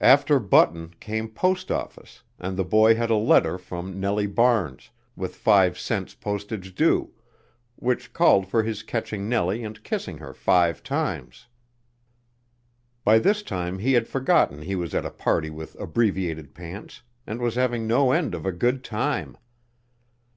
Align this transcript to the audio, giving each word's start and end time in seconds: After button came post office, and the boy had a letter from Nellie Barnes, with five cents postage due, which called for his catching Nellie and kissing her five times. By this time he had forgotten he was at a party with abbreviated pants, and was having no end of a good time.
After 0.00 0.40
button 0.40 0.92
came 0.98 1.28
post 1.28 1.70
office, 1.70 2.24
and 2.36 2.56
the 2.56 2.64
boy 2.64 2.96
had 2.96 3.10
a 3.10 3.14
letter 3.14 3.58
from 3.58 4.00
Nellie 4.00 4.26
Barnes, 4.26 4.90
with 5.14 5.36
five 5.36 5.78
cents 5.78 6.14
postage 6.16 6.74
due, 6.74 7.12
which 7.76 8.12
called 8.12 8.48
for 8.48 8.64
his 8.64 8.82
catching 8.82 9.28
Nellie 9.28 9.62
and 9.62 9.80
kissing 9.84 10.18
her 10.18 10.34
five 10.34 10.82
times. 10.82 11.46
By 13.04 13.20
this 13.20 13.44
time 13.44 13.78
he 13.78 13.92
had 13.92 14.08
forgotten 14.08 14.62
he 14.62 14.74
was 14.74 14.96
at 14.96 15.06
a 15.06 15.10
party 15.12 15.48
with 15.48 15.78
abbreviated 15.78 16.56
pants, 16.56 17.02
and 17.24 17.38
was 17.40 17.54
having 17.54 17.86
no 17.86 18.10
end 18.10 18.34
of 18.34 18.44
a 18.44 18.50
good 18.50 18.82
time. 18.82 19.36